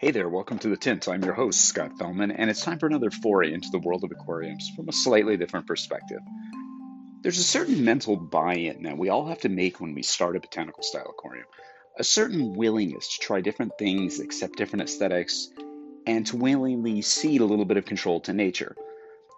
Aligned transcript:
Hey 0.00 0.12
there, 0.12 0.30
welcome 0.30 0.58
to 0.60 0.70
The 0.70 0.78
Tint. 0.78 1.08
I'm 1.08 1.22
your 1.22 1.34
host, 1.34 1.60
Scott 1.60 1.98
Fellman, 1.98 2.34
and 2.34 2.48
it's 2.48 2.62
time 2.62 2.78
for 2.78 2.86
another 2.86 3.10
foray 3.10 3.52
into 3.52 3.68
the 3.70 3.80
world 3.80 4.02
of 4.02 4.10
aquariums 4.10 4.70
from 4.74 4.88
a 4.88 4.92
slightly 4.92 5.36
different 5.36 5.66
perspective. 5.66 6.20
There's 7.20 7.36
a 7.36 7.42
certain 7.42 7.84
mental 7.84 8.16
buy 8.16 8.54
in 8.54 8.84
that 8.84 8.96
we 8.96 9.10
all 9.10 9.26
have 9.26 9.40
to 9.40 9.50
make 9.50 9.78
when 9.78 9.94
we 9.94 10.02
start 10.02 10.36
a 10.36 10.40
botanical 10.40 10.82
style 10.82 11.10
aquarium, 11.10 11.44
a 11.98 12.02
certain 12.02 12.54
willingness 12.54 13.08
to 13.08 13.20
try 13.20 13.42
different 13.42 13.72
things, 13.78 14.20
accept 14.20 14.56
different 14.56 14.84
aesthetics, 14.84 15.50
and 16.06 16.26
to 16.28 16.38
willingly 16.38 17.02
cede 17.02 17.42
a 17.42 17.44
little 17.44 17.66
bit 17.66 17.76
of 17.76 17.84
control 17.84 18.20
to 18.20 18.32
nature. 18.32 18.74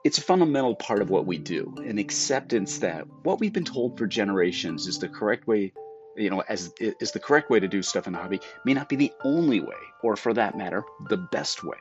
It's 0.04 0.18
a 0.18 0.22
fundamental 0.22 0.76
part 0.76 1.02
of 1.02 1.10
what 1.10 1.26
we 1.26 1.38
do, 1.38 1.74
an 1.78 1.98
acceptance 1.98 2.78
that 2.78 3.08
what 3.24 3.40
we've 3.40 3.52
been 3.52 3.64
told 3.64 3.98
for 3.98 4.06
generations 4.06 4.86
is 4.86 5.00
the 5.00 5.08
correct 5.08 5.48
way 5.48 5.72
you 6.16 6.30
know, 6.30 6.42
as 6.48 6.72
is 6.78 7.12
the 7.12 7.20
correct 7.20 7.50
way 7.50 7.60
to 7.60 7.68
do 7.68 7.82
stuff 7.82 8.06
in 8.06 8.12
the 8.12 8.18
hobby 8.18 8.40
may 8.64 8.74
not 8.74 8.88
be 8.88 8.96
the 8.96 9.12
only 9.24 9.60
way, 9.60 9.76
or 10.02 10.16
for 10.16 10.32
that 10.34 10.56
matter, 10.56 10.84
the 11.08 11.16
best 11.16 11.64
way. 11.64 11.78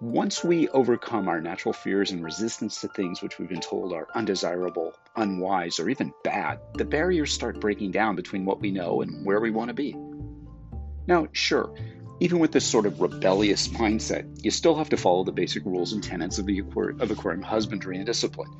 Once 0.00 0.44
we 0.44 0.68
overcome 0.68 1.26
our 1.26 1.40
natural 1.40 1.72
fears 1.72 2.12
and 2.12 2.22
resistance 2.22 2.80
to 2.80 2.88
things 2.88 3.20
which 3.20 3.36
we've 3.38 3.48
been 3.48 3.60
told 3.60 3.92
are 3.92 4.06
undesirable, 4.14 4.92
unwise, 5.16 5.80
or 5.80 5.88
even 5.88 6.12
bad, 6.22 6.60
the 6.74 6.84
barriers 6.84 7.32
start 7.32 7.58
breaking 7.58 7.90
down 7.90 8.14
between 8.14 8.44
what 8.44 8.60
we 8.60 8.70
know 8.70 9.02
and 9.02 9.26
where 9.26 9.40
we 9.40 9.50
want 9.50 9.68
to 9.68 9.74
be. 9.74 9.96
Now, 11.08 11.26
sure, 11.32 11.74
even 12.20 12.38
with 12.38 12.52
this 12.52 12.64
sort 12.64 12.86
of 12.86 13.00
rebellious 13.00 13.68
mindset, 13.68 14.44
you 14.44 14.52
still 14.52 14.76
have 14.76 14.90
to 14.90 14.96
follow 14.96 15.24
the 15.24 15.32
basic 15.32 15.64
rules 15.64 15.92
and 15.92 16.02
tenets 16.02 16.38
of 16.38 16.46
the 16.46 16.60
of 16.60 17.10
aquarium 17.10 17.42
husbandry 17.42 17.96
and 17.96 18.06
discipline. 18.06 18.50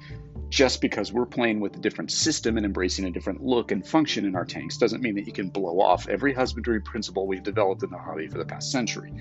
Just 0.49 0.81
because 0.81 1.13
we're 1.13 1.27
playing 1.27 1.61
with 1.61 1.77
a 1.77 1.79
different 1.79 2.11
system 2.11 2.57
and 2.57 2.65
embracing 2.65 3.05
a 3.05 3.11
different 3.11 3.43
look 3.43 3.71
and 3.71 3.87
function 3.87 4.25
in 4.25 4.35
our 4.35 4.47
tanks 4.47 4.79
doesn't 4.79 5.03
mean 5.03 5.15
that 5.17 5.27
you 5.27 5.33
can 5.33 5.51
blow 5.51 5.81
off 5.81 6.09
every 6.09 6.33
husbandry 6.33 6.81
principle 6.81 7.27
we've 7.27 7.43
developed 7.43 7.83
in 7.83 7.91
the 7.91 7.99
hobby 7.99 8.29
for 8.29 8.39
the 8.39 8.47
past 8.47 8.73
century. 8.73 9.13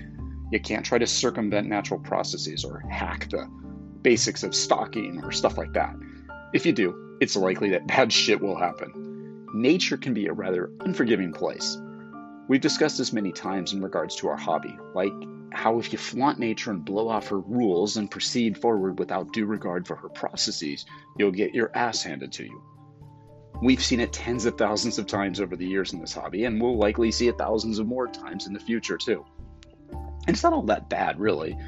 You 0.50 0.60
can't 0.60 0.86
try 0.86 0.96
to 0.96 1.06
circumvent 1.06 1.68
natural 1.68 2.00
processes 2.00 2.64
or 2.64 2.80
hack 2.88 3.28
the 3.28 3.46
basics 4.00 4.42
of 4.42 4.54
stocking 4.54 5.22
or 5.22 5.30
stuff 5.30 5.58
like 5.58 5.74
that. 5.74 5.94
If 6.54 6.64
you 6.64 6.72
do, 6.72 7.18
it's 7.20 7.36
likely 7.36 7.70
that 7.70 7.86
bad 7.86 8.10
shit 8.20 8.40
will 8.40 8.56
happen. 8.56 9.46
Nature 9.52 9.98
can 9.98 10.14
be 10.14 10.26
a 10.26 10.32
rather 10.32 10.70
unforgiving 10.80 11.32
place. 11.32 11.76
We've 12.48 12.60
discussed 12.62 12.96
this 12.96 13.12
many 13.12 13.30
times 13.30 13.74
in 13.74 13.82
regards 13.82 14.16
to 14.16 14.28
our 14.28 14.36
hobby, 14.36 14.74
like 14.94 15.12
how 15.52 15.78
if 15.78 15.92
you 15.92 15.98
flaunt 15.98 16.38
nature 16.38 16.70
and 16.70 16.82
blow 16.82 17.08
off 17.08 17.28
her 17.28 17.40
rules 17.40 17.98
and 17.98 18.10
proceed 18.10 18.56
forward 18.56 18.98
without 18.98 19.34
due 19.34 19.44
regard 19.44 19.86
for 19.86 19.96
her 19.96 20.08
processes, 20.08 20.86
you'll 21.18 21.30
get 21.30 21.54
your 21.54 21.70
ass 21.76 22.02
handed 22.02 22.32
to 22.32 22.44
you. 22.44 22.62
We've 23.62 23.82
seen 23.82 24.00
it 24.00 24.14
tens 24.14 24.46
of 24.46 24.56
thousands 24.56 24.98
of 24.98 25.06
times 25.06 25.40
over 25.40 25.56
the 25.56 25.66
years 25.66 25.92
in 25.92 26.00
this 26.00 26.14
hobby, 26.14 26.44
and 26.44 26.60
we'll 26.60 26.78
likely 26.78 27.12
see 27.12 27.28
it 27.28 27.36
thousands 27.36 27.80
of 27.80 27.86
more 27.86 28.08
times 28.08 28.46
in 28.46 28.54
the 28.54 28.60
future, 28.60 28.96
too. 28.96 29.26
And 29.90 30.30
it's 30.34 30.42
not 30.42 30.54
all 30.54 30.62
that 30.62 30.88
bad, 30.88 31.20
really. 31.20 31.58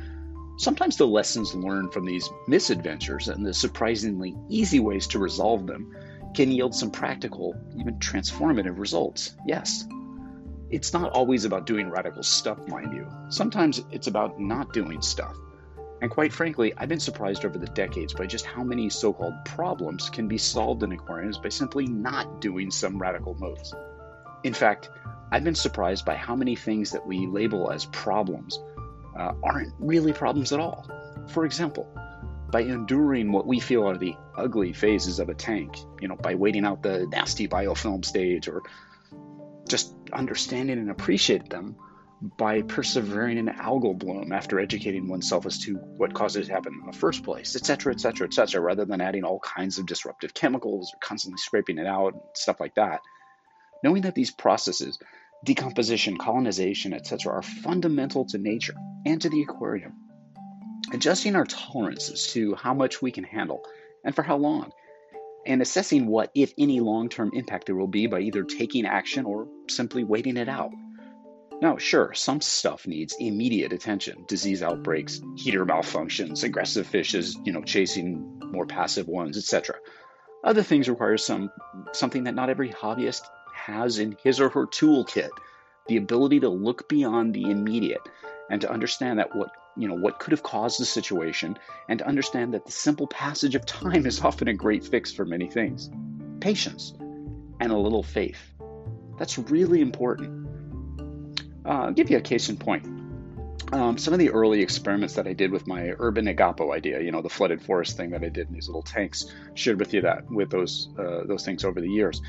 Sometimes 0.56 0.96
the 0.96 1.06
lessons 1.06 1.54
learned 1.54 1.92
from 1.92 2.06
these 2.06 2.30
misadventures 2.46 3.28
and 3.28 3.44
the 3.44 3.52
surprisingly 3.52 4.34
easy 4.48 4.80
ways 4.80 5.06
to 5.08 5.18
resolve 5.18 5.66
them 5.66 5.94
can 6.34 6.50
yield 6.50 6.74
some 6.74 6.90
practical, 6.90 7.54
even 7.76 7.98
transformative 7.98 8.78
results. 8.78 9.34
Yes, 9.46 9.84
it's 10.70 10.92
not 10.92 11.12
always 11.12 11.44
about 11.44 11.66
doing 11.66 11.90
radical 11.90 12.22
stuff, 12.22 12.58
mind 12.68 12.92
you. 12.92 13.06
Sometimes 13.28 13.82
it's 13.90 14.06
about 14.06 14.40
not 14.40 14.72
doing 14.72 15.02
stuff. 15.02 15.36
And 16.00 16.10
quite 16.10 16.32
frankly, 16.32 16.72
I've 16.76 16.88
been 16.88 17.00
surprised 17.00 17.44
over 17.44 17.58
the 17.58 17.66
decades 17.66 18.14
by 18.14 18.26
just 18.26 18.46
how 18.46 18.62
many 18.62 18.88
so 18.88 19.12
called 19.12 19.34
problems 19.44 20.08
can 20.08 20.28
be 20.28 20.38
solved 20.38 20.82
in 20.82 20.92
aquariums 20.92 21.38
by 21.38 21.50
simply 21.50 21.86
not 21.86 22.40
doing 22.40 22.70
some 22.70 22.98
radical 22.98 23.34
moves. 23.34 23.74
In 24.44 24.54
fact, 24.54 24.88
I've 25.30 25.44
been 25.44 25.54
surprised 25.54 26.06
by 26.06 26.16
how 26.16 26.34
many 26.34 26.56
things 26.56 26.92
that 26.92 27.06
we 27.06 27.26
label 27.26 27.70
as 27.70 27.84
problems 27.86 28.58
uh, 29.18 29.32
aren't 29.42 29.74
really 29.78 30.12
problems 30.12 30.52
at 30.52 30.60
all. 30.60 30.88
For 31.28 31.44
example, 31.44 31.86
by 32.50 32.62
enduring 32.62 33.30
what 33.30 33.46
we 33.46 33.60
feel 33.60 33.86
are 33.86 33.98
the 33.98 34.16
ugly 34.36 34.72
phases 34.72 35.20
of 35.20 35.28
a 35.28 35.34
tank, 35.34 35.76
you 36.00 36.08
know, 36.08 36.16
by 36.16 36.34
waiting 36.34 36.64
out 36.64 36.82
the 36.82 37.06
nasty 37.06 37.46
biofilm 37.46 38.04
stage 38.04 38.48
or 38.48 38.62
just 39.70 39.94
understanding 40.12 40.78
and 40.78 40.90
appreciate 40.90 41.48
them 41.48 41.76
by 42.36 42.60
persevering 42.60 43.38
in 43.38 43.46
algal 43.46 43.98
bloom 43.98 44.32
after 44.32 44.60
educating 44.60 45.08
oneself 45.08 45.46
as 45.46 45.58
to 45.58 45.76
what 45.76 46.12
caused 46.12 46.36
it 46.36 46.44
to 46.44 46.52
happen 46.52 46.74
in 46.78 46.90
the 46.90 46.96
first 46.96 47.22
place, 47.22 47.56
etc., 47.56 47.94
etc., 47.94 48.26
etc., 48.26 48.60
rather 48.60 48.84
than 48.84 49.00
adding 49.00 49.24
all 49.24 49.38
kinds 49.38 49.78
of 49.78 49.86
disruptive 49.86 50.34
chemicals 50.34 50.92
or 50.92 50.98
constantly 50.98 51.38
scraping 51.38 51.78
it 51.78 51.86
out 51.86 52.12
and 52.12 52.22
stuff 52.34 52.60
like 52.60 52.74
that. 52.74 53.00
Knowing 53.82 54.02
that 54.02 54.14
these 54.14 54.30
processes, 54.30 54.98
decomposition, 55.44 56.18
colonization, 56.18 56.92
etc., 56.92 57.32
are 57.32 57.42
fundamental 57.42 58.26
to 58.26 58.36
nature 58.36 58.74
and 59.06 59.22
to 59.22 59.30
the 59.30 59.42
aquarium. 59.42 59.94
Adjusting 60.92 61.36
our 61.36 61.46
tolerances 61.46 62.32
to 62.32 62.54
how 62.54 62.74
much 62.74 63.00
we 63.00 63.12
can 63.12 63.24
handle 63.24 63.62
and 64.04 64.14
for 64.14 64.22
how 64.22 64.36
long 64.36 64.72
and 65.46 65.62
assessing 65.62 66.06
what, 66.06 66.30
if 66.34 66.52
any, 66.58 66.80
long 66.80 67.08
term 67.08 67.30
impact 67.34 67.66
there 67.66 67.76
will 67.76 67.86
be 67.86 68.06
by 68.06 68.20
either 68.20 68.44
taking 68.44 68.86
action 68.86 69.24
or 69.24 69.48
simply 69.68 70.04
waiting 70.04 70.36
it 70.36 70.48
out. 70.48 70.70
Now, 71.60 71.76
sure, 71.76 72.14
some 72.14 72.40
stuff 72.40 72.86
needs 72.86 73.16
immediate 73.20 73.72
attention 73.72 74.24
disease 74.26 74.62
outbreaks, 74.62 75.20
heater 75.36 75.66
malfunctions, 75.66 76.42
aggressive 76.42 76.86
fishes, 76.86 77.38
you 77.44 77.52
know, 77.52 77.62
chasing 77.62 78.40
more 78.46 78.66
passive 78.66 79.08
ones, 79.08 79.36
etc. 79.36 79.76
Other 80.42 80.62
things 80.62 80.88
require 80.88 81.18
some 81.18 81.50
something 81.92 82.24
that 82.24 82.34
not 82.34 82.48
every 82.48 82.70
hobbyist 82.70 83.22
has 83.54 83.98
in 83.98 84.16
his 84.22 84.40
or 84.40 84.48
her 84.48 84.66
toolkit 84.66 85.28
the 85.86 85.98
ability 85.98 86.40
to 86.40 86.48
look 86.48 86.88
beyond 86.88 87.34
the 87.34 87.50
immediate 87.50 88.00
and 88.50 88.60
to 88.62 88.70
understand 88.70 89.18
that 89.18 89.34
what 89.34 89.50
you 89.76 89.88
know 89.88 89.94
what 89.94 90.18
could 90.18 90.32
have 90.32 90.42
caused 90.42 90.80
the 90.80 90.84
situation 90.84 91.58
and 91.88 91.98
to 91.98 92.06
understand 92.06 92.54
that 92.54 92.64
the 92.64 92.72
simple 92.72 93.06
passage 93.06 93.54
of 93.54 93.64
time 93.66 94.06
is 94.06 94.20
often 94.20 94.48
a 94.48 94.54
great 94.54 94.84
fix 94.84 95.12
for 95.12 95.24
many 95.24 95.48
things. 95.48 95.90
Patience 96.40 96.94
and 97.60 97.72
a 97.72 97.76
little 97.76 98.02
faith. 98.02 98.40
That's 99.18 99.38
really 99.38 99.80
important. 99.80 100.48
Uh, 101.64 101.68
i'll 101.68 101.92
give 101.92 102.10
you 102.10 102.16
a 102.16 102.22
case 102.22 102.48
in 102.48 102.56
point. 102.56 102.86
Um, 103.72 103.98
some 103.98 104.12
of 104.12 104.18
the 104.18 104.30
early 104.30 104.62
experiments 104.62 105.14
that 105.14 105.28
I 105.28 105.32
did 105.32 105.52
with 105.52 105.66
my 105.66 105.92
urban 105.98 106.26
Igapo 106.26 106.74
idea, 106.74 107.00
you 107.00 107.12
know, 107.12 107.22
the 107.22 107.28
flooded 107.28 107.62
forest 107.62 107.96
thing 107.96 108.10
that 108.10 108.24
I 108.24 108.28
did 108.28 108.48
in 108.48 108.54
these 108.54 108.66
little 108.66 108.82
tanks, 108.82 109.26
shared 109.54 109.78
with 109.78 109.94
you 109.94 110.00
that 110.02 110.28
with 110.28 110.50
those 110.50 110.88
uh, 110.98 111.22
those 111.24 111.44
things 111.44 111.64
over 111.64 111.80
the 111.80 111.88
years. 111.88 112.20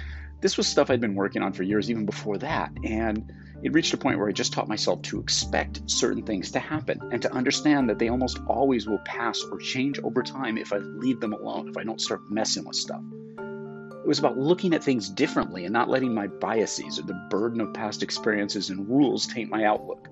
This 0.41 0.58
was 0.58 0.68
stuff 0.68 0.91
I'd 0.91 1.02
been 1.02 1.16
working 1.16 1.41
on 1.41 1.53
for 1.53 1.63
years, 1.63 1.90
even 1.90 2.06
before 2.06 2.38
that, 2.40 2.72
and 2.84 3.34
it 3.63 3.73
reached 3.73 3.94
a 3.94 3.97
point 3.97 4.17
where 4.17 4.27
I 4.27 4.31
just 4.31 4.53
taught 4.53 4.67
myself 4.67 5.01
to 5.03 5.19
expect 5.19 5.89
certain 5.89 6.23
things 6.23 6.51
to 6.51 6.59
happen 6.59 6.99
and 7.11 7.22
to 7.22 7.31
understand 7.33 7.89
that 7.89 7.99
they 7.99 8.09
almost 8.09 8.39
always 8.47 8.88
will 8.88 8.99
pass 8.99 9.44
or 9.51 9.59
change 9.59 9.99
over 9.99 10.23
time 10.23 10.57
if 10.57 10.73
I 10.73 10.77
leave 10.77 11.19
them 11.19 11.33
alone, 11.33 11.69
if 11.69 11.77
I 11.77 11.83
don't 11.83 12.01
start 12.01 12.22
messing 12.31 12.66
with 12.66 12.75
stuff. 12.75 13.01
It 13.38 14.07
was 14.07 14.17
about 14.17 14.38
looking 14.38 14.73
at 14.73 14.83
things 14.83 15.09
differently 15.09 15.66
and 15.66 15.73
not 15.73 15.89
letting 15.89 16.13
my 16.13 16.25
biases 16.25 16.97
or 16.97 17.03
the 17.03 17.28
burden 17.29 17.61
of 17.61 17.73
past 17.73 18.02
experiences 18.02 18.72
and 18.72 18.90
rules 18.90 19.28
taint 19.28 19.52
my 19.52 19.66
outlook. 19.66 20.09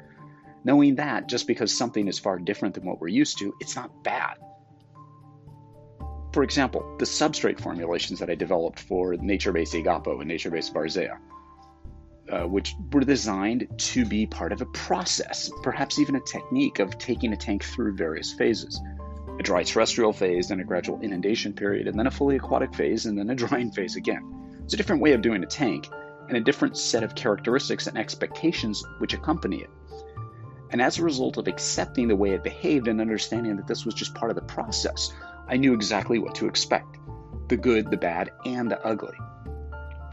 Knowing 0.63 0.95
that 0.95 1.27
just 1.27 1.47
because 1.47 1.75
something 1.75 2.07
is 2.07 2.19
far 2.19 2.37
different 2.37 2.75
than 2.75 2.85
what 2.85 3.01
we're 3.01 3.07
used 3.07 3.39
to, 3.39 3.55
it's 3.59 3.75
not 3.75 4.03
bad. 4.03 4.37
For 6.33 6.43
example, 6.43 6.97
the 6.99 7.05
substrate 7.05 7.59
formulations 7.59 8.19
that 8.19 8.29
I 8.29 8.35
developed 8.35 8.79
for 8.79 9.15
nature 9.15 9.51
based 9.51 9.73
Igapo 9.73 10.19
and 10.19 10.27
nature 10.27 10.51
based 10.51 10.71
Varzea 10.71 11.17
uh, 12.31 12.47
which 12.47 12.75
were 12.91 13.01
designed 13.01 13.67
to 13.77 14.05
be 14.05 14.25
part 14.25 14.51
of 14.51 14.61
a 14.61 14.65
process, 14.67 15.51
perhaps 15.63 15.99
even 15.99 16.15
a 16.15 16.21
technique 16.21 16.79
of 16.79 16.97
taking 16.97 17.33
a 17.33 17.37
tank 17.37 17.63
through 17.63 17.95
various 17.95 18.33
phases 18.33 18.79
a 19.39 19.43
dry 19.43 19.63
terrestrial 19.63 20.11
phase, 20.11 20.49
then 20.49 20.59
a 20.59 20.65
gradual 20.65 20.99
inundation 20.99 21.53
period, 21.53 21.87
and 21.87 21.97
then 21.97 22.07
a 22.07 22.11
fully 22.11 22.35
aquatic 22.35 22.75
phase, 22.75 23.05
and 23.05 23.17
then 23.17 23.29
a 23.29 23.35
drying 23.47 23.71
phase 23.71 23.95
again. 23.95 24.59
It's 24.65 24.73
a 24.73 24.77
different 24.77 25.01
way 25.01 25.13
of 25.13 25.21
doing 25.21 25.41
a 25.43 25.47
tank, 25.47 25.89
and 26.27 26.37
a 26.37 26.41
different 26.41 26.77
set 26.77 27.03
of 27.03 27.15
characteristics 27.15 27.87
and 27.87 27.97
expectations 27.97 28.83
which 28.99 29.13
accompany 29.13 29.61
it. 29.61 29.69
And 30.71 30.81
as 30.81 30.99
a 30.99 31.03
result 31.03 31.37
of 31.37 31.47
accepting 31.47 32.07
the 32.07 32.15
way 32.15 32.31
it 32.31 32.43
behaved 32.43 32.87
and 32.87 33.01
understanding 33.01 33.55
that 33.55 33.65
this 33.65 33.85
was 33.85 33.95
just 33.95 34.13
part 34.13 34.29
of 34.29 34.35
the 34.35 34.43
process, 34.43 35.11
I 35.47 35.57
knew 35.57 35.73
exactly 35.73 36.19
what 36.19 36.35
to 36.35 36.47
expect 36.47 36.97
the 37.47 37.57
good, 37.57 37.89
the 37.89 37.97
bad, 37.97 38.29
and 38.45 38.69
the 38.69 38.79
ugly. 38.85 39.17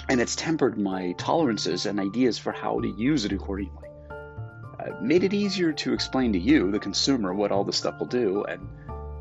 And 0.09 0.21
it's 0.21 0.37
tempered 0.37 0.79
my 0.79 1.13
tolerances 1.19 1.87
and 1.87 1.99
ideas 1.99 2.39
for 2.39 2.53
how 2.53 2.81
to 2.81 2.89
use 2.89 3.25
it 3.25 3.33
accordingly. 3.33 3.89
Uh, 4.11 4.91
made 5.01 5.25
it 5.25 5.35
easier 5.35 5.73
to 5.73 5.93
explain 5.93 6.33
to 6.33 6.39
you, 6.39 6.71
the 6.71 6.79
consumer, 6.79 7.35
what 7.35 7.51
all 7.51 7.65
this 7.65 7.77
stuff 7.77 7.99
will 7.99 8.07
do 8.07 8.45
and 8.45 8.69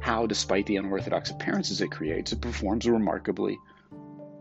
how, 0.01 0.27
despite 0.27 0.67
the 0.67 0.75
unorthodox 0.75 1.31
appearances 1.31 1.81
it 1.81 1.89
creates, 1.91 2.31
it 2.31 2.41
performs 2.41 2.87
remarkably. 2.87 3.57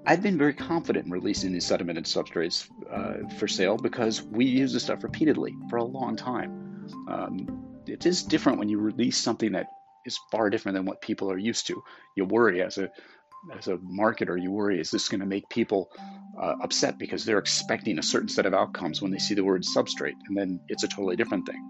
I've 0.06 0.22
been 0.22 0.36
very 0.36 0.52
confident 0.52 1.06
in 1.06 1.12
releasing 1.12 1.52
these 1.52 1.64
sedimented 1.64 2.04
substrates 2.04 2.68
uh, 2.92 3.26
for 3.38 3.48
sale 3.48 3.78
because 3.78 4.20
we 4.20 4.44
use 4.44 4.74
this 4.74 4.82
stuff 4.82 5.02
repeatedly 5.02 5.56
for 5.70 5.76
a 5.76 5.84
long 5.84 6.16
time. 6.16 6.86
Um, 7.08 7.64
it 7.86 8.04
is 8.04 8.22
different 8.22 8.58
when 8.58 8.68
you 8.68 8.78
release 8.78 9.16
something 9.16 9.52
that 9.52 9.68
is 10.04 10.18
far 10.30 10.50
different 10.50 10.76
than 10.76 10.84
what 10.84 11.00
people 11.00 11.30
are 11.30 11.38
used 11.38 11.66
to. 11.68 11.82
You 12.14 12.26
worry 12.26 12.62
as 12.62 12.76
a 12.76 12.90
as 13.56 13.68
a 13.68 13.76
marketer, 13.76 14.40
you 14.40 14.50
worry 14.50 14.80
is 14.80 14.90
this 14.90 15.08
going 15.08 15.20
to 15.20 15.26
make 15.26 15.48
people 15.48 15.90
uh, 16.40 16.54
upset 16.62 16.98
because 16.98 17.24
they're 17.24 17.38
expecting 17.38 17.98
a 17.98 18.02
certain 18.02 18.28
set 18.28 18.46
of 18.46 18.54
outcomes 18.54 19.00
when 19.00 19.10
they 19.10 19.18
see 19.18 19.34
the 19.34 19.44
word 19.44 19.62
substrate, 19.62 20.14
and 20.28 20.36
then 20.36 20.60
it's 20.68 20.84
a 20.84 20.88
totally 20.88 21.16
different 21.16 21.46
thing. 21.46 21.68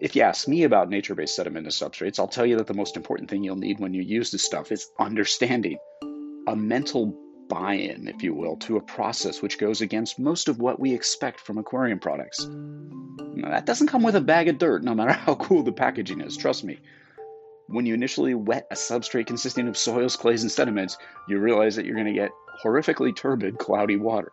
If 0.00 0.16
you 0.16 0.22
ask 0.22 0.48
me 0.48 0.64
about 0.64 0.90
nature 0.90 1.14
based 1.14 1.38
sedimentous 1.38 1.78
substrates, 1.80 2.18
I'll 2.18 2.28
tell 2.28 2.44
you 2.44 2.56
that 2.58 2.66
the 2.66 2.74
most 2.74 2.96
important 2.96 3.30
thing 3.30 3.42
you'll 3.42 3.56
need 3.56 3.80
when 3.80 3.94
you 3.94 4.02
use 4.02 4.30
this 4.30 4.44
stuff 4.44 4.72
is 4.72 4.90
understanding 4.98 5.78
a 6.46 6.54
mental 6.54 7.18
buy 7.48 7.74
in, 7.74 8.08
if 8.08 8.22
you 8.22 8.34
will, 8.34 8.56
to 8.56 8.76
a 8.76 8.80
process 8.80 9.40
which 9.40 9.58
goes 9.58 9.80
against 9.80 10.18
most 10.18 10.48
of 10.48 10.58
what 10.58 10.80
we 10.80 10.92
expect 10.92 11.40
from 11.40 11.58
aquarium 11.58 11.98
products. 11.98 12.46
Now, 12.46 13.50
that 13.50 13.66
doesn't 13.66 13.88
come 13.88 14.02
with 14.02 14.16
a 14.16 14.20
bag 14.20 14.48
of 14.48 14.58
dirt, 14.58 14.84
no 14.84 14.94
matter 14.94 15.12
how 15.26 15.34
cool 15.36 15.62
the 15.62 15.72
packaging 15.72 16.20
is, 16.20 16.36
trust 16.36 16.64
me. 16.64 16.78
When 17.66 17.86
you 17.86 17.94
initially 17.94 18.34
wet 18.34 18.66
a 18.70 18.74
substrate 18.74 19.26
consisting 19.26 19.68
of 19.68 19.76
soils, 19.78 20.16
clays, 20.16 20.42
and 20.42 20.52
sediments, 20.52 20.98
you 21.28 21.38
realize 21.38 21.76
that 21.76 21.86
you're 21.86 21.94
going 21.94 22.06
to 22.06 22.12
get 22.12 22.30
horrifically 22.62 23.16
turbid, 23.16 23.58
cloudy 23.58 23.96
water. 23.96 24.30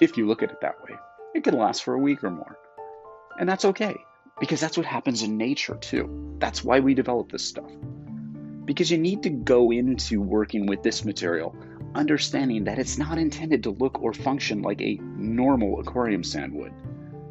If 0.00 0.16
you 0.16 0.26
look 0.26 0.42
at 0.42 0.50
it 0.50 0.60
that 0.60 0.82
way, 0.82 0.96
it 1.34 1.44
can 1.44 1.56
last 1.56 1.84
for 1.84 1.94
a 1.94 1.98
week 1.98 2.24
or 2.24 2.30
more. 2.30 2.58
And 3.38 3.48
that's 3.48 3.64
okay, 3.64 3.94
because 4.40 4.60
that's 4.60 4.76
what 4.76 4.86
happens 4.86 5.22
in 5.22 5.36
nature 5.36 5.76
too. 5.76 6.34
That's 6.38 6.64
why 6.64 6.80
we 6.80 6.94
develop 6.94 7.30
this 7.30 7.44
stuff. 7.44 7.70
Because 8.64 8.90
you 8.90 8.98
need 8.98 9.22
to 9.22 9.30
go 9.30 9.70
into 9.70 10.20
working 10.20 10.66
with 10.66 10.82
this 10.82 11.04
material 11.04 11.54
understanding 11.94 12.64
that 12.64 12.78
it's 12.78 12.98
not 12.98 13.18
intended 13.18 13.62
to 13.64 13.70
look 13.70 14.00
or 14.02 14.12
function 14.12 14.62
like 14.62 14.80
a 14.80 14.98
normal 15.16 15.80
aquarium 15.80 16.24
sand 16.24 16.52
would. 16.54 16.72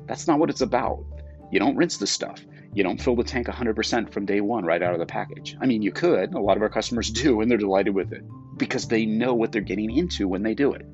That's 0.08 0.28
not 0.28 0.40
what 0.40 0.50
it's 0.50 0.62
about. 0.62 1.04
You 1.52 1.60
don't 1.60 1.76
rinse 1.76 1.98
the 1.98 2.08
stuff. 2.08 2.42
You 2.74 2.83
don't 2.83 3.01
fill 3.01 3.16
the 3.16 3.24
tank 3.24 3.48
100% 3.48 4.13
from 4.13 4.25
day 4.25 4.42
one 4.42 4.63
right 4.63 4.81
out 4.81 4.94
of 4.94 5.00
the 5.00 5.06
package. 5.06 5.57
I 5.60 5.66
mean, 5.66 5.81
you 5.81 5.92
could. 5.92 6.33
A 6.33 6.39
lot 6.39 6.56
of 6.56 6.63
our 6.63 6.69
customers 6.69 7.10
do, 7.10 7.42
and 7.42 7.50
they're 7.50 7.57
delighted 7.57 7.95
with 7.95 8.13
it 8.13 8.24
because 8.57 8.88
they 8.88 9.06
know 9.06 9.33
what 9.33 9.51
they're 9.51 9.62
getting 9.62 9.92
into 9.95 10.27
when 10.27 10.44
they 10.44 10.54
do 10.54 10.74
it. 10.74 10.86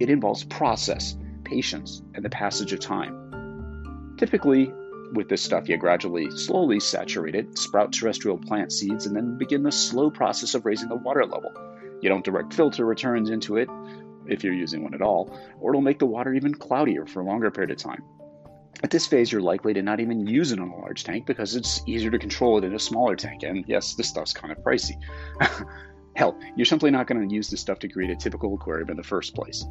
It 0.00 0.10
involves 0.10 0.44
process, 0.44 1.16
patience, 1.44 2.02
and 2.14 2.24
the 2.24 2.30
passage 2.30 2.72
of 2.72 2.80
time. 2.80 4.16
Typically, 4.18 4.72
with 5.12 5.28
this 5.28 5.42
stuff, 5.42 5.68
you 5.68 5.76
gradually, 5.78 6.30
slowly 6.30 6.80
saturate 6.80 7.34
it, 7.34 7.56
sprout 7.56 7.92
terrestrial 7.92 8.36
plant 8.36 8.72
seeds, 8.72 9.06
and 9.06 9.16
then 9.16 9.38
begin 9.38 9.62
the 9.62 9.72
slow 9.72 10.10
process 10.10 10.54
of 10.54 10.66
raising 10.66 10.88
the 10.88 10.96
water 10.96 11.24
level. 11.24 11.52
You 12.02 12.10
don't 12.10 12.24
direct 12.24 12.52
filter 12.52 12.84
returns 12.84 13.30
into 13.30 13.56
it, 13.56 13.68
if 14.26 14.44
you're 14.44 14.52
using 14.52 14.82
one 14.82 14.94
at 14.94 15.02
all, 15.02 15.36
or 15.60 15.70
it'll 15.70 15.80
make 15.80 15.98
the 15.98 16.06
water 16.06 16.34
even 16.34 16.54
cloudier 16.54 17.06
for 17.06 17.20
a 17.20 17.24
longer 17.24 17.50
period 17.50 17.70
of 17.70 17.78
time. 17.78 18.02
At 18.82 18.90
this 18.90 19.06
phase, 19.06 19.32
you're 19.32 19.40
likely 19.40 19.74
to 19.74 19.82
not 19.82 19.98
even 19.98 20.26
use 20.26 20.52
it 20.52 20.60
on 20.60 20.68
a 20.68 20.76
large 20.76 21.02
tank 21.02 21.26
because 21.26 21.56
it's 21.56 21.82
easier 21.86 22.10
to 22.10 22.18
control 22.18 22.58
it 22.58 22.64
in 22.64 22.74
a 22.74 22.78
smaller 22.78 23.16
tank. 23.16 23.42
And 23.42 23.64
yes, 23.66 23.94
this 23.94 24.08
stuff's 24.08 24.32
kind 24.32 24.52
of 24.52 24.58
pricey. 24.58 24.94
Hell, 26.16 26.38
you're 26.56 26.64
simply 26.64 26.90
not 26.90 27.06
going 27.06 27.28
to 27.28 27.34
use 27.34 27.50
this 27.50 27.60
stuff 27.60 27.80
to 27.80 27.88
create 27.88 28.10
a 28.10 28.16
typical 28.16 28.54
aquarium 28.54 28.90
in 28.90 28.96
the 28.96 29.02
first 29.02 29.34
place. 29.34 29.64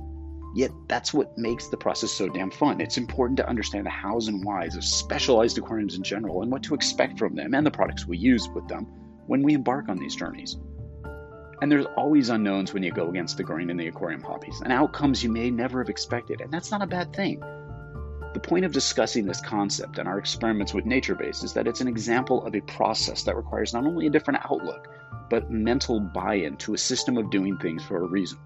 Yet 0.56 0.71
that's 0.88 1.13
what 1.13 1.38
makes 1.38 1.68
the 1.68 1.77
process 1.77 2.12
so 2.12 2.27
damn 2.27 2.51
fun. 2.51 2.81
It's 2.81 2.98
important 2.98 3.38
to 3.38 3.48
understand 3.48 3.86
the 3.86 3.92
hows 3.92 4.27
and 4.27 4.44
whys 4.44 4.75
of 4.75 4.83
specialized 4.83 5.57
aquariums 5.57 5.95
in 5.95 6.03
general 6.03 6.42
and 6.42 6.51
what 6.51 6.63
to 6.63 6.74
expect 6.74 7.18
from 7.19 7.36
them 7.36 7.53
and 7.53 7.65
the 7.65 7.71
products 7.71 8.07
we 8.07 8.18
use 8.18 8.50
with 8.50 8.68
them 8.68 8.86
when 9.27 9.42
we 9.42 9.53
embark 9.53 9.88
on 9.88 9.98
these 9.98 10.15
journeys. 10.15 10.57
And 11.62 11.71
there's 11.71 11.86
always 11.95 12.30
unknowns 12.30 12.74
when 12.74 12.83
you 12.83 12.92
go 12.92 13.10
against 13.10 13.38
the 13.38 13.44
grain 13.44 13.69
in 13.69 13.77
the 13.77 13.88
aquarium 13.88 14.21
hobbies, 14.21 14.62
and 14.62 14.71
outcomes 14.71 15.24
you 15.24 15.31
may 15.31 15.50
never 15.50 15.80
have 15.80 15.89
expected, 15.89 16.42
and 16.42 16.51
that's 16.51 16.71
not 16.71 16.83
a 16.83 16.88
bad 16.88 17.13
thing. 17.13 17.42
The 18.33 18.39
point 18.39 18.65
of 18.65 18.71
discussing 18.71 19.25
this 19.25 19.41
concept 19.41 19.97
and 19.97 20.07
our 20.07 20.19
experiments 20.19 20.74
with 20.74 20.85
nature 20.85 21.15
base 21.15 21.44
is 21.44 21.53
that 21.53 21.68
it's 21.68 21.81
an 21.81 21.88
example 21.88 22.45
of 22.45 22.56
a 22.56 22.62
process 22.62 23.24
that 23.24 23.35
requires 23.35 23.74
not 23.74 23.85
only 23.85 24.07
a 24.07 24.12
different 24.12 24.45
outlook, 24.45 24.88
but 25.29 25.50
mental 25.50 26.00
buy 26.00 26.35
in 26.35 26.57
to 26.57 26.74
a 26.74 26.77
system 26.77 27.18
of 27.18 27.29
doing 27.29 27.57
things 27.57 27.83
for 27.83 27.97
a 27.97 28.07
reason. 28.07 28.38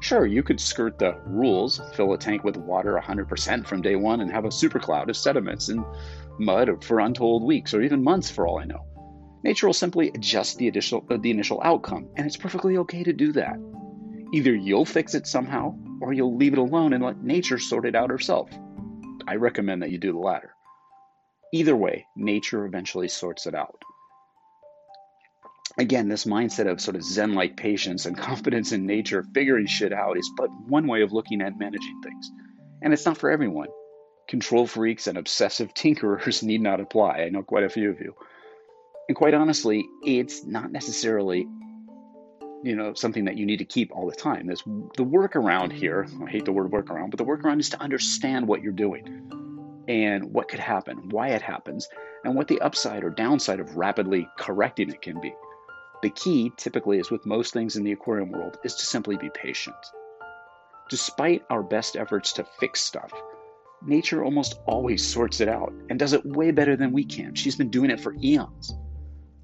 Sure, 0.00 0.24
you 0.24 0.42
could 0.42 0.58
skirt 0.58 0.98
the 0.98 1.14
rules, 1.26 1.80
fill 1.94 2.14
a 2.14 2.18
tank 2.18 2.42
with 2.42 2.56
water 2.56 2.98
100% 2.98 3.66
from 3.66 3.82
day 3.82 3.96
one, 3.96 4.20
and 4.20 4.32
have 4.32 4.46
a 4.46 4.50
super 4.50 4.78
cloud 4.78 5.10
of 5.10 5.16
sediments 5.16 5.68
and 5.68 5.84
mud 6.38 6.82
for 6.82 7.00
untold 7.00 7.44
weeks 7.44 7.74
or 7.74 7.82
even 7.82 8.02
months 8.02 8.30
for 8.30 8.46
all 8.46 8.58
I 8.58 8.64
know. 8.64 8.86
Nature 9.42 9.66
will 9.66 9.74
simply 9.74 10.10
adjust 10.14 10.56
the 10.56 10.68
initial, 10.68 11.04
uh, 11.10 11.18
the 11.18 11.30
initial 11.30 11.60
outcome, 11.62 12.08
and 12.16 12.26
it's 12.26 12.36
perfectly 12.36 12.78
okay 12.78 13.02
to 13.02 13.12
do 13.12 13.32
that. 13.32 13.56
Either 14.32 14.54
you'll 14.54 14.86
fix 14.86 15.14
it 15.14 15.26
somehow, 15.26 15.74
or 16.00 16.12
you'll 16.14 16.36
leave 16.36 16.54
it 16.54 16.58
alone 16.58 16.94
and 16.94 17.04
let 17.04 17.22
nature 17.22 17.58
sort 17.58 17.84
it 17.84 17.94
out 17.94 18.10
herself. 18.10 18.50
I 19.30 19.36
recommend 19.36 19.82
that 19.82 19.92
you 19.92 19.98
do 19.98 20.10
the 20.10 20.18
latter. 20.18 20.56
Either 21.52 21.76
way, 21.76 22.04
nature 22.16 22.64
eventually 22.64 23.06
sorts 23.06 23.46
it 23.46 23.54
out. 23.54 23.80
Again, 25.78 26.08
this 26.08 26.24
mindset 26.24 26.68
of 26.68 26.80
sort 26.80 26.96
of 26.96 27.04
Zen 27.04 27.34
like 27.34 27.56
patience 27.56 28.06
and 28.06 28.18
confidence 28.28 28.72
in 28.72 28.86
nature 28.86 29.24
figuring 29.32 29.66
shit 29.66 29.92
out 29.92 30.18
is 30.18 30.28
but 30.36 30.50
one 30.66 30.88
way 30.88 31.02
of 31.02 31.12
looking 31.12 31.42
at 31.42 31.56
managing 31.56 32.00
things. 32.02 32.28
And 32.82 32.92
it's 32.92 33.06
not 33.06 33.18
for 33.18 33.30
everyone. 33.30 33.68
Control 34.28 34.66
freaks 34.66 35.06
and 35.06 35.16
obsessive 35.16 35.74
tinkerers 35.74 36.42
need 36.42 36.60
not 36.60 36.80
apply. 36.80 37.20
I 37.20 37.28
know 37.28 37.44
quite 37.44 37.62
a 37.62 37.70
few 37.70 37.88
of 37.88 38.00
you. 38.00 38.16
And 39.08 39.16
quite 39.16 39.34
honestly, 39.34 39.84
it's 40.04 40.44
not 40.44 40.72
necessarily 40.72 41.46
you 42.62 42.76
know 42.76 42.94
something 42.94 43.24
that 43.24 43.36
you 43.36 43.46
need 43.46 43.58
to 43.58 43.64
keep 43.64 43.90
all 43.92 44.08
the 44.08 44.16
time. 44.16 44.46
There's 44.46 44.62
the 44.62 45.04
workaround 45.04 45.72
here. 45.72 46.06
Mm. 46.10 46.28
I 46.28 46.30
hate 46.30 46.44
the 46.44 46.52
word 46.52 46.70
workaround, 46.70 47.10
but 47.10 47.18
the 47.18 47.24
workaround 47.24 47.60
is 47.60 47.70
to 47.70 47.80
understand 47.80 48.46
what 48.46 48.62
you're 48.62 48.72
doing 48.72 49.84
and 49.88 50.32
what 50.32 50.48
could 50.48 50.60
happen, 50.60 51.08
why 51.10 51.28
it 51.28 51.42
happens, 51.42 51.88
and 52.24 52.34
what 52.34 52.48
the 52.48 52.60
upside 52.60 53.02
or 53.02 53.10
downside 53.10 53.60
of 53.60 53.76
rapidly 53.76 54.28
correcting 54.38 54.90
it 54.90 55.02
can 55.02 55.20
be. 55.20 55.34
The 56.02 56.10
key, 56.10 56.52
typically, 56.56 56.98
is 56.98 57.10
with 57.10 57.26
most 57.26 57.52
things 57.52 57.76
in 57.76 57.84
the 57.84 57.92
aquarium 57.92 58.30
world, 58.30 58.58
is 58.64 58.74
to 58.76 58.86
simply 58.86 59.16
be 59.16 59.30
patient. 59.30 59.76
Despite 60.88 61.44
our 61.50 61.62
best 61.62 61.96
efforts 61.96 62.32
to 62.34 62.46
fix 62.58 62.80
stuff, 62.80 63.12
nature 63.84 64.24
almost 64.24 64.60
always 64.66 65.06
sorts 65.06 65.40
it 65.40 65.48
out 65.48 65.72
and 65.88 65.98
does 65.98 66.12
it 66.12 66.24
way 66.24 66.50
better 66.50 66.76
than 66.76 66.92
we 66.92 67.04
can. 67.04 67.34
She's 67.34 67.56
been 67.56 67.70
doing 67.70 67.90
it 67.90 68.00
for 68.00 68.14
eons. 68.22 68.74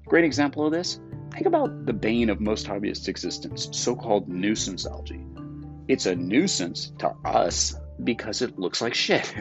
Great 0.05 0.23
example 0.23 0.65
of 0.65 0.71
this 0.71 0.99
think 1.37 1.45
about 1.45 1.85
the 1.85 1.93
bane 1.93 2.31
of 2.31 2.41
most 2.41 2.65
hobbyists' 2.65 3.07
existence 3.07 3.69
so 3.71 3.95
called 3.95 4.27
nuisance 4.27 4.87
algae. 4.87 5.23
It's 5.87 6.07
a 6.07 6.15
nuisance 6.15 6.91
to 6.97 7.13
us 7.23 7.75
because 8.03 8.41
it 8.41 8.57
looks 8.57 8.81
like 8.81 8.95
shit. 8.95 9.31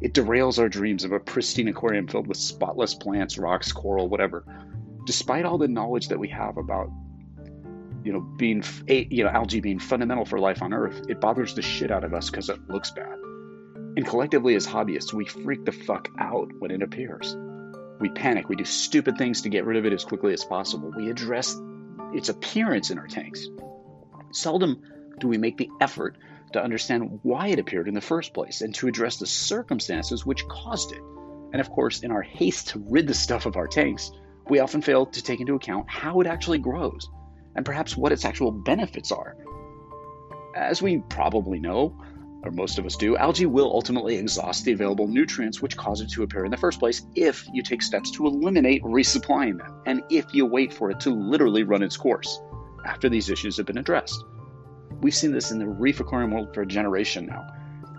It 0.00 0.14
derails 0.14 0.58
our 0.58 0.68
dreams 0.68 1.04
of 1.04 1.12
a 1.12 1.20
pristine 1.20 1.68
aquarium 1.68 2.08
filled 2.08 2.26
with 2.26 2.36
spotless 2.38 2.94
plants, 2.94 3.38
rocks, 3.38 3.72
coral, 3.72 4.08
whatever. 4.08 4.44
Despite 5.06 5.44
all 5.44 5.58
the 5.58 5.68
knowledge 5.68 6.08
that 6.08 6.18
we 6.18 6.28
have 6.28 6.56
about 6.56 6.90
you 8.02 8.12
know 8.12 8.20
being 8.20 8.62
you 8.88 9.24
know 9.24 9.30
algae 9.30 9.60
being 9.60 9.78
fundamental 9.78 10.24
for 10.24 10.38
life 10.38 10.62
on 10.62 10.74
earth 10.74 11.00
it 11.08 11.20
bothers 11.20 11.54
the 11.54 11.62
shit 11.62 11.90
out 11.90 12.04
of 12.04 12.12
us 12.12 12.28
because 12.28 12.50
it 12.50 12.58
looks 12.68 12.90
bad 12.90 13.18
and 13.96 14.06
collectively 14.06 14.54
as 14.56 14.66
hobbyists 14.66 15.14
we 15.14 15.24
freak 15.24 15.64
the 15.64 15.72
fuck 15.72 16.10
out 16.18 16.50
when 16.58 16.70
it 16.70 16.82
appears 16.82 17.34
we 18.00 18.08
panic. 18.08 18.48
We 18.48 18.56
do 18.56 18.64
stupid 18.64 19.18
things 19.18 19.42
to 19.42 19.48
get 19.48 19.64
rid 19.64 19.76
of 19.76 19.86
it 19.86 19.92
as 19.92 20.04
quickly 20.04 20.32
as 20.32 20.44
possible. 20.44 20.92
We 20.96 21.10
address 21.10 21.56
its 22.12 22.28
appearance 22.28 22.90
in 22.90 22.98
our 22.98 23.06
tanks. 23.06 23.46
Seldom 24.32 24.82
do 25.18 25.28
we 25.28 25.38
make 25.38 25.56
the 25.56 25.70
effort 25.80 26.16
to 26.52 26.62
understand 26.62 27.20
why 27.22 27.48
it 27.48 27.58
appeared 27.58 27.88
in 27.88 27.94
the 27.94 28.00
first 28.00 28.32
place 28.32 28.60
and 28.60 28.74
to 28.76 28.88
address 28.88 29.16
the 29.16 29.26
circumstances 29.26 30.24
which 30.24 30.46
caused 30.48 30.92
it. 30.92 31.02
And 31.52 31.60
of 31.60 31.70
course, 31.70 32.00
in 32.00 32.10
our 32.10 32.22
haste 32.22 32.68
to 32.68 32.84
rid 32.88 33.06
the 33.06 33.14
stuff 33.14 33.46
of 33.46 33.56
our 33.56 33.68
tanks, 33.68 34.10
we 34.48 34.58
often 34.58 34.82
fail 34.82 35.06
to 35.06 35.22
take 35.22 35.40
into 35.40 35.54
account 35.54 35.88
how 35.88 36.20
it 36.20 36.26
actually 36.26 36.58
grows 36.58 37.08
and 37.54 37.64
perhaps 37.64 37.96
what 37.96 38.12
its 38.12 38.24
actual 38.24 38.50
benefits 38.50 39.12
are. 39.12 39.36
As 40.54 40.82
we 40.82 40.98
probably 40.98 41.60
know, 41.60 41.96
or 42.44 42.50
most 42.50 42.78
of 42.78 42.86
us 42.86 42.96
do, 42.96 43.16
algae 43.16 43.46
will 43.46 43.72
ultimately 43.72 44.16
exhaust 44.16 44.64
the 44.64 44.72
available 44.72 45.08
nutrients 45.08 45.62
which 45.62 45.76
cause 45.76 46.00
it 46.00 46.10
to 46.10 46.22
appear 46.22 46.44
in 46.44 46.50
the 46.50 46.56
first 46.56 46.78
place 46.78 47.02
if 47.14 47.46
you 47.52 47.62
take 47.62 47.82
steps 47.82 48.10
to 48.10 48.26
eliminate 48.26 48.82
resupplying 48.82 49.58
them, 49.58 49.80
and 49.86 50.02
if 50.10 50.34
you 50.34 50.44
wait 50.44 50.72
for 50.72 50.90
it 50.90 51.00
to 51.00 51.10
literally 51.10 51.62
run 51.62 51.82
its 51.82 51.96
course 51.96 52.38
after 52.86 53.08
these 53.08 53.30
issues 53.30 53.56
have 53.56 53.66
been 53.66 53.78
addressed. 53.78 54.24
We've 55.00 55.14
seen 55.14 55.32
this 55.32 55.50
in 55.50 55.58
the 55.58 55.66
reef 55.66 56.00
aquarium 56.00 56.32
world 56.32 56.54
for 56.54 56.62
a 56.62 56.66
generation 56.66 57.26
now. 57.26 57.46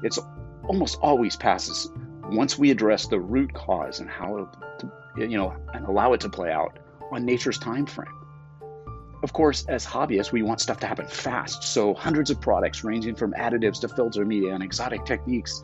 It's 0.04 0.20
almost 0.68 1.00
always 1.02 1.36
passes 1.36 1.90
once 2.30 2.58
we 2.58 2.72
address 2.72 3.08
the 3.08 3.20
root 3.20 3.54
cause 3.54 4.00
and 4.00 4.10
how 4.10 4.50
to, 4.80 4.92
you 5.18 5.38
know, 5.38 5.56
and 5.74 5.86
allow 5.86 6.14
it 6.14 6.22
to 6.22 6.30
play 6.30 6.52
out 6.52 6.80
on 7.12 7.26
nature's 7.26 7.58
time 7.58 7.86
frame. 7.86 8.25
Of 9.26 9.34
course, 9.34 9.66
as 9.66 9.88
hobbyists, 9.88 10.32
we 10.32 10.44
want 10.44 10.62
stuff 10.62 10.80
to 10.82 10.86
happen 10.86 11.08
fast, 11.08 11.64
so 11.64 11.96
hundreds 11.96 12.30
of 12.30 12.40
products 12.40 12.84
ranging 12.84 13.16
from 13.16 13.34
additives 13.34 13.82
to 13.82 13.88
filter 13.88 14.24
media 14.24 14.54
and 14.54 14.62
exotic 14.62 15.04
techniques, 15.04 15.64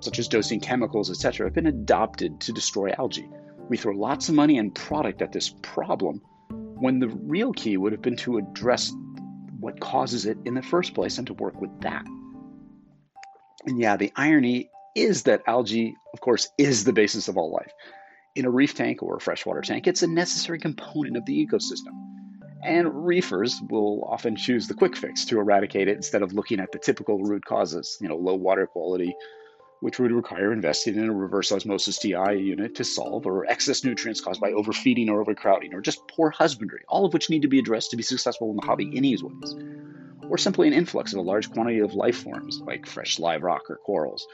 such 0.00 0.18
as 0.18 0.28
dosing 0.28 0.60
chemicals, 0.60 1.08
etc., 1.08 1.46
have 1.46 1.54
been 1.54 1.68
adopted 1.68 2.38
to 2.42 2.52
destroy 2.52 2.92
algae. 2.98 3.26
We 3.70 3.78
throw 3.78 3.94
lots 3.94 4.28
of 4.28 4.34
money 4.34 4.58
and 4.58 4.74
product 4.74 5.22
at 5.22 5.32
this 5.32 5.54
problem 5.62 6.20
when 6.50 6.98
the 6.98 7.08
real 7.08 7.54
key 7.54 7.78
would 7.78 7.92
have 7.92 8.02
been 8.02 8.18
to 8.18 8.36
address 8.36 8.92
what 9.58 9.80
causes 9.80 10.26
it 10.26 10.36
in 10.44 10.52
the 10.52 10.60
first 10.60 10.92
place 10.92 11.16
and 11.16 11.26
to 11.28 11.32
work 11.32 11.58
with 11.62 11.80
that. 11.80 12.04
And 13.64 13.80
yeah, 13.80 13.96
the 13.96 14.12
irony 14.16 14.68
is 14.94 15.22
that 15.22 15.44
algae, 15.46 15.96
of 16.12 16.20
course, 16.20 16.50
is 16.58 16.84
the 16.84 16.92
basis 16.92 17.28
of 17.28 17.38
all 17.38 17.50
life. 17.52 17.72
In 18.34 18.44
a 18.44 18.50
reef 18.50 18.74
tank 18.74 19.02
or 19.02 19.16
a 19.16 19.20
freshwater 19.20 19.62
tank, 19.62 19.86
it's 19.86 20.02
a 20.02 20.06
necessary 20.06 20.58
component 20.58 21.16
of 21.16 21.24
the 21.24 21.46
ecosystem. 21.46 21.97
And 22.62 23.06
reefers 23.06 23.60
will 23.70 24.04
often 24.04 24.36
choose 24.36 24.66
the 24.66 24.74
quick 24.74 24.96
fix 24.96 25.24
to 25.26 25.38
eradicate 25.38 25.88
it 25.88 25.96
instead 25.96 26.22
of 26.22 26.32
looking 26.32 26.60
at 26.60 26.72
the 26.72 26.78
typical 26.78 27.22
root 27.22 27.44
causes, 27.44 27.98
you 28.00 28.08
know, 28.08 28.16
low 28.16 28.34
water 28.34 28.66
quality, 28.66 29.14
which 29.80 29.98
would 29.98 30.10
require 30.10 30.52
investing 30.52 30.96
in 30.96 31.08
a 31.08 31.14
reverse 31.14 31.52
osmosis 31.52 31.98
DI 31.98 32.32
unit 32.32 32.74
to 32.76 32.84
solve, 32.84 33.26
or 33.26 33.46
excess 33.46 33.84
nutrients 33.84 34.20
caused 34.20 34.40
by 34.40 34.50
overfeeding 34.50 35.08
or 35.08 35.20
overcrowding, 35.20 35.72
or 35.72 35.80
just 35.80 36.06
poor 36.08 36.30
husbandry, 36.30 36.80
all 36.88 37.04
of 37.04 37.12
which 37.12 37.30
need 37.30 37.42
to 37.42 37.48
be 37.48 37.60
addressed 37.60 37.92
to 37.92 37.96
be 37.96 38.02
successful 38.02 38.50
in 38.50 38.56
the 38.56 38.66
hobby 38.66 38.90
anyways. 38.96 39.54
Or 40.28 40.36
simply 40.36 40.66
an 40.66 40.74
influx 40.74 41.12
of 41.12 41.20
a 41.20 41.22
large 41.22 41.50
quantity 41.50 41.78
of 41.78 41.94
life 41.94 42.18
forms, 42.18 42.60
like 42.66 42.86
fresh 42.86 43.18
live 43.20 43.44
rock 43.44 43.70
or 43.70 43.76
corals, 43.76 44.26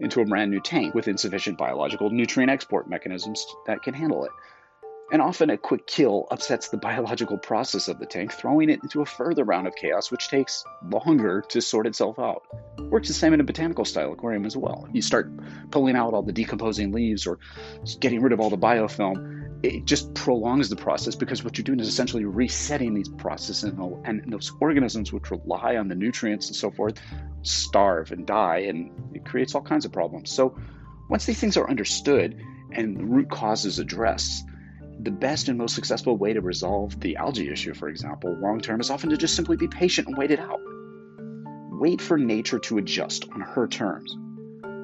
into 0.00 0.20
a 0.20 0.24
brand 0.24 0.50
new 0.50 0.60
tank 0.60 0.94
with 0.94 1.06
insufficient 1.06 1.56
biological 1.58 2.10
nutrient 2.10 2.50
export 2.50 2.88
mechanisms 2.88 3.46
that 3.66 3.82
can 3.82 3.94
handle 3.94 4.24
it. 4.24 4.32
And 5.10 5.20
often 5.20 5.50
a 5.50 5.58
quick 5.58 5.86
kill 5.86 6.26
upsets 6.30 6.68
the 6.68 6.76
biological 6.88 7.38
process 7.38 7.88
of 7.88 7.98
the 7.98 8.06
tank, 8.06 8.32
throwing 8.32 8.70
it 8.70 8.82
into 8.82 9.02
a 9.02 9.06
further 9.06 9.44
round 9.44 9.66
of 9.66 9.74
chaos, 9.74 10.10
which 10.10 10.28
takes 10.28 10.64
longer 10.90 11.42
to 11.48 11.60
sort 11.60 11.86
itself 11.86 12.18
out. 12.18 12.42
Works 12.78 13.08
the 13.08 13.14
same 13.14 13.34
in 13.34 13.40
a 13.40 13.44
botanical 13.44 13.84
style 13.84 14.12
aquarium 14.12 14.46
as 14.46 14.56
well. 14.56 14.88
You 14.92 15.02
start 15.02 15.30
pulling 15.70 15.96
out 15.96 16.14
all 16.14 16.22
the 16.22 16.32
decomposing 16.32 16.92
leaves 16.92 17.26
or 17.26 17.38
getting 18.00 18.22
rid 18.22 18.32
of 18.32 18.40
all 18.40 18.50
the 18.50 18.58
biofilm, 18.58 19.42
it 19.62 19.84
just 19.84 20.12
prolongs 20.14 20.68
the 20.68 20.76
process 20.76 21.14
because 21.14 21.44
what 21.44 21.56
you're 21.56 21.64
doing 21.64 21.78
is 21.78 21.86
essentially 21.86 22.24
resetting 22.24 22.94
these 22.94 23.08
processes 23.08 23.62
and, 23.62 24.32
those 24.32 24.52
organisms 24.60 25.12
which 25.12 25.30
rely 25.30 25.76
on 25.76 25.88
the 25.88 25.94
nutrients 25.94 26.48
and 26.48 26.56
so 26.56 26.70
forth 26.70 27.00
starve 27.42 28.12
and 28.12 28.26
die 28.26 28.58
and 28.58 28.90
it 29.14 29.24
creates 29.24 29.54
all 29.54 29.62
kinds 29.62 29.84
of 29.84 29.92
problems 29.92 30.30
so 30.30 30.56
once 31.08 31.26
these 31.26 31.38
things 31.38 31.56
are 31.56 31.68
understood 31.68 32.40
and 32.72 32.96
the 32.96 33.04
root 33.04 33.30
causes 33.30 33.78
addressed 33.78 34.44
the 35.02 35.10
best 35.10 35.48
and 35.48 35.58
most 35.58 35.74
successful 35.74 36.16
way 36.16 36.32
to 36.32 36.40
resolve 36.40 36.98
the 37.00 37.16
algae 37.16 37.50
issue, 37.50 37.74
for 37.74 37.88
example, 37.88 38.36
long 38.40 38.60
term, 38.60 38.80
is 38.80 38.90
often 38.90 39.10
to 39.10 39.16
just 39.16 39.34
simply 39.34 39.56
be 39.56 39.68
patient 39.68 40.08
and 40.08 40.16
wait 40.16 40.30
it 40.30 40.38
out. 40.38 40.60
Wait 41.70 42.00
for 42.00 42.16
nature 42.16 42.60
to 42.60 42.78
adjust 42.78 43.28
on 43.32 43.40
her 43.40 43.66
terms, 43.66 44.14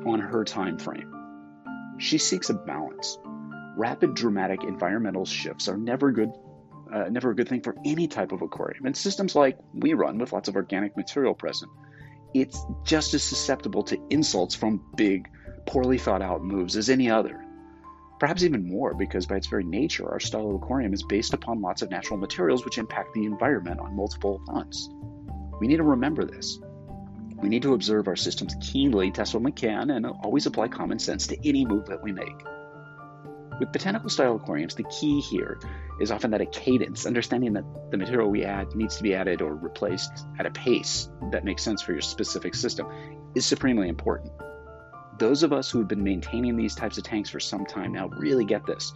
on 0.07 0.19
her 0.19 0.45
time 0.45 0.79
frame. 0.79 1.15
She 1.99 2.19
seeks 2.19 2.51
a 2.51 2.55
balance. 2.55 3.19
Rapid, 3.77 4.15
dramatic 4.15 4.65
environmental 4.65 5.25
shifts 5.25 5.69
are 5.69 5.77
never 5.77 6.11
good, 6.11 6.33
uh, 6.93 7.05
never 7.11 7.31
a 7.31 7.37
good 7.37 7.49
thing 7.49 7.61
for 7.61 7.77
any 7.85 8.09
type 8.09 8.33
of 8.33 8.43
aquarium. 8.43 8.87
And 8.87 8.97
systems 8.97 9.37
like 9.37 9.59
we 9.73 9.95
run, 9.95 10.19
with 10.19 10.33
lots 10.33 10.49
of 10.49 10.57
organic 10.57 10.97
material 10.97 11.35
present, 11.35 11.71
it's 12.35 12.61
just 12.83 13.15
as 13.15 13.23
susceptible 13.23 13.85
to 13.85 14.01
insults 14.11 14.57
from 14.57 14.85
big, 14.97 15.29
poorly 15.67 15.99
thought 15.99 16.23
out 16.23 16.43
moves 16.43 16.77
as 16.77 16.91
any 16.91 17.11
other 17.11 17.45
perhaps 18.19 18.43
even 18.43 18.69
more 18.69 18.95
because 18.95 19.27
by 19.27 19.37
its 19.37 19.47
very 19.47 19.65
nature, 19.65 20.09
our 20.09 20.21
style 20.21 20.49
of 20.49 20.57
aquarium 20.57 20.93
is 20.93 21.03
based 21.03 21.35
upon 21.35 21.61
lots 21.61 21.83
of 21.83 21.91
natural 21.91 22.19
materials 22.19 22.65
which 22.65 22.79
impact 22.79 23.15
the 23.15 23.25
environment 23.25 23.81
on 23.81 23.97
multiple 23.97 24.41
fronts. 24.47 24.89
We 25.61 25.67
need 25.67 25.77
to 25.77 25.85
remember 25.85 26.25
this. 26.25 26.59
We 27.41 27.49
need 27.49 27.63
to 27.63 27.75
observe 27.75 28.09
our 28.09 28.17
systems 28.17 28.57
keenly, 28.61 29.13
test 29.13 29.35
when 29.35 29.45
we 29.45 29.53
can, 29.53 29.91
and 29.91 30.07
always 30.07 30.47
apply 30.47 30.69
common 30.69 30.99
sense 30.99 31.29
to 31.29 31.49
any 31.49 31.65
move 31.65 31.87
that 31.87 32.03
we 32.03 32.13
make. 32.13 32.45
With 33.61 33.73
botanical 33.73 34.09
style 34.09 34.37
aquariums, 34.37 34.77
the 34.77 34.85
key 34.85 35.21
here 35.21 35.59
is 36.01 36.13
often 36.13 36.31
that 36.31 36.41
a 36.41 36.47
cadence, 36.47 37.07
understanding 37.07 37.53
that 37.55 37.91
the 37.91 37.97
material 37.97 38.31
we 38.31 38.45
add 38.45 38.75
needs 38.75 38.97
to 38.97 39.03
be 39.03 39.15
added 39.15 39.43
or 39.43 39.55
replaced 39.55 40.27
at 40.39 40.47
a 40.47 40.51
pace 40.51 41.09
that 41.33 41.45
makes 41.45 41.63
sense 41.63 41.83
for 41.83 41.93
your 41.93 42.01
specific 42.01 42.55
system, 42.55 42.87
is 43.35 43.45
supremely 43.45 43.89
important. 43.89 44.33
Those 45.19 45.43
of 45.43 45.53
us 45.53 45.69
who 45.69 45.81
have 45.81 45.89
been 45.89 46.05
maintaining 46.05 46.57
these 46.57 46.77
types 46.77 46.97
of 46.97 47.03
tanks 47.03 47.29
for 47.29 47.41
some 47.41 47.67
time 47.67 47.93
now 47.93 48.07
really 48.09 48.45
get 48.45 48.65
this 48.67 48.93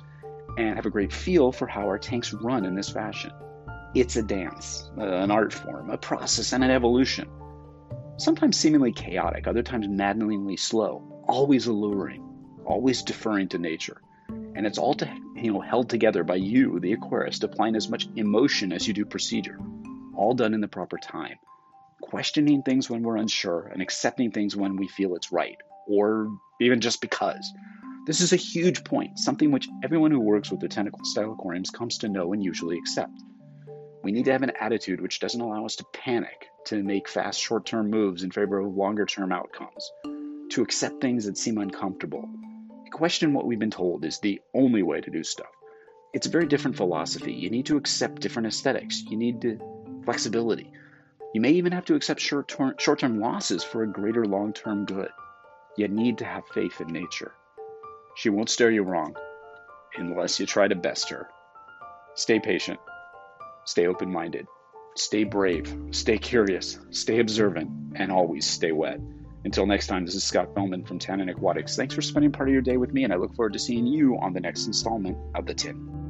and 0.56 0.76
have 0.76 0.86
a 0.86 0.90
great 0.90 1.12
feel 1.12 1.50
for 1.50 1.66
how 1.66 1.82
our 1.82 1.98
tanks 1.98 2.32
run 2.32 2.64
in 2.64 2.76
this 2.76 2.90
fashion. 2.90 3.32
It's 3.92 4.14
a 4.14 4.22
dance, 4.22 4.88
uh, 4.96 5.02
an 5.02 5.32
art 5.32 5.52
form, 5.52 5.90
a 5.90 5.98
process, 5.98 6.52
and 6.52 6.62
an 6.62 6.70
evolution. 6.70 7.28
Sometimes 8.18 8.56
seemingly 8.56 8.92
chaotic, 8.92 9.48
other 9.48 9.64
times 9.64 9.88
maddeningly 9.88 10.56
slow, 10.56 11.24
always 11.26 11.66
alluring, 11.66 12.22
always 12.64 13.02
deferring 13.02 13.48
to 13.48 13.58
nature. 13.58 14.00
And 14.28 14.64
it's 14.64 14.78
all 14.78 14.94
to, 14.94 15.12
you 15.34 15.52
know, 15.52 15.60
held 15.60 15.90
together 15.90 16.22
by 16.22 16.36
you, 16.36 16.78
the 16.78 16.94
aquarist, 16.94 17.42
applying 17.42 17.74
as 17.74 17.88
much 17.88 18.06
emotion 18.14 18.72
as 18.72 18.86
you 18.86 18.94
do 18.94 19.04
procedure, 19.04 19.58
all 20.14 20.34
done 20.34 20.54
in 20.54 20.60
the 20.60 20.68
proper 20.68 20.98
time. 20.98 21.38
Questioning 22.00 22.62
things 22.62 22.88
when 22.88 23.02
we're 23.02 23.16
unsure 23.16 23.68
and 23.72 23.82
accepting 23.82 24.30
things 24.30 24.54
when 24.54 24.76
we 24.76 24.86
feel 24.86 25.16
it's 25.16 25.32
right, 25.32 25.56
or 25.88 26.28
even 26.60 26.80
just 26.80 27.00
because. 27.00 27.52
This 28.06 28.20
is 28.20 28.32
a 28.32 28.36
huge 28.36 28.82
point, 28.82 29.18
something 29.18 29.52
which 29.52 29.68
everyone 29.84 30.10
who 30.10 30.20
works 30.20 30.50
with 30.50 30.60
botanical 30.60 31.04
style 31.04 31.32
aquariums 31.32 31.70
comes 31.70 31.98
to 31.98 32.08
know 32.08 32.32
and 32.32 32.42
usually 32.42 32.76
accept. 32.76 33.12
We 34.02 34.10
need 34.10 34.24
to 34.24 34.32
have 34.32 34.42
an 34.42 34.52
attitude 34.58 35.00
which 35.00 35.20
doesn't 35.20 35.40
allow 35.40 35.64
us 35.64 35.76
to 35.76 35.84
panic, 35.92 36.48
to 36.66 36.82
make 36.82 37.08
fast 37.08 37.40
short 37.40 37.64
term 37.64 37.90
moves 37.90 38.24
in 38.24 38.32
favor 38.32 38.58
of 38.58 38.74
longer 38.74 39.06
term 39.06 39.30
outcomes, 39.30 39.92
to 40.50 40.62
accept 40.62 41.00
things 41.00 41.26
that 41.26 41.38
seem 41.38 41.58
uncomfortable. 41.58 42.28
Question 42.90 43.32
what 43.32 43.46
we've 43.46 43.58
been 43.58 43.70
told 43.70 44.04
is 44.04 44.18
the 44.18 44.40
only 44.52 44.82
way 44.82 45.00
to 45.00 45.10
do 45.10 45.22
stuff. 45.22 45.50
It's 46.12 46.26
a 46.26 46.30
very 46.30 46.46
different 46.46 46.76
philosophy. 46.76 47.32
You 47.32 47.48
need 47.48 47.66
to 47.66 47.76
accept 47.76 48.20
different 48.20 48.48
aesthetics, 48.48 49.02
you 49.08 49.16
need 49.16 49.40
to, 49.42 49.58
flexibility. 50.04 50.72
You 51.32 51.40
may 51.40 51.52
even 51.52 51.72
have 51.72 51.86
to 51.86 51.94
accept 51.94 52.20
short 52.20 52.48
term 52.48 53.20
losses 53.20 53.64
for 53.64 53.82
a 53.82 53.88
greater 53.88 54.26
long 54.26 54.52
term 54.52 54.84
good. 54.84 55.08
You 55.76 55.88
need 55.88 56.18
to 56.18 56.24
have 56.26 56.46
faith 56.48 56.80
in 56.80 56.88
nature. 56.88 57.32
She 58.14 58.28
won't 58.28 58.50
steer 58.50 58.70
you 58.70 58.82
wrong 58.82 59.16
unless 59.96 60.38
you 60.38 60.44
try 60.44 60.68
to 60.68 60.74
best 60.74 61.08
her. 61.08 61.28
Stay 62.14 62.40
patient, 62.40 62.78
stay 63.64 63.86
open 63.86 64.12
minded, 64.12 64.46
stay 64.96 65.24
brave, 65.24 65.74
stay 65.90 66.18
curious, 66.18 66.78
stay 66.90 67.20
observant, 67.20 67.70
and 67.94 68.12
always 68.12 68.46
stay 68.46 68.72
wet. 68.72 69.00
Until 69.44 69.66
next 69.66 69.86
time, 69.86 70.04
this 70.04 70.14
is 70.14 70.24
Scott 70.24 70.54
Fellman 70.54 70.86
from 70.86 70.98
Tannin 70.98 71.30
Aquatics. 71.30 71.74
Thanks 71.74 71.94
for 71.94 72.02
spending 72.02 72.32
part 72.32 72.50
of 72.50 72.52
your 72.52 72.62
day 72.62 72.76
with 72.76 72.92
me, 72.92 73.04
and 73.04 73.12
I 73.12 73.16
look 73.16 73.34
forward 73.34 73.54
to 73.54 73.58
seeing 73.58 73.86
you 73.86 74.18
on 74.18 74.34
the 74.34 74.40
next 74.40 74.66
installment 74.66 75.16
of 75.34 75.46
The 75.46 75.54
Tint. 75.54 76.01